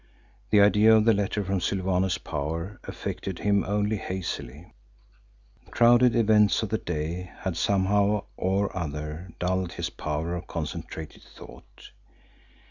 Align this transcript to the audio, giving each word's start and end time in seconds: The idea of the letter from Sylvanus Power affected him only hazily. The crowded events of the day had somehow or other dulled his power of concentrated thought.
The 0.49 0.61
idea 0.61 0.95
of 0.95 1.05
the 1.05 1.13
letter 1.13 1.43
from 1.43 1.61
Sylvanus 1.61 2.17
Power 2.17 2.79
affected 2.85 3.37
him 3.37 3.63
only 3.63 3.97
hazily. 3.97 4.73
The 5.65 5.69
crowded 5.69 6.15
events 6.15 6.63
of 6.63 6.69
the 6.69 6.79
day 6.79 7.31
had 7.41 7.55
somehow 7.55 8.23
or 8.35 8.75
other 8.75 9.29
dulled 9.37 9.73
his 9.73 9.91
power 9.91 10.33
of 10.35 10.47
concentrated 10.47 11.21
thought. 11.21 11.91